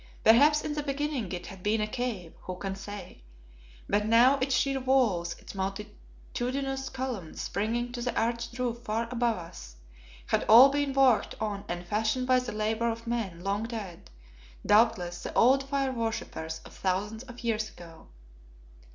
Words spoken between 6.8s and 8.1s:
columns springing to